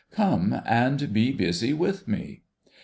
[0.09, 2.41] Come and be busy with me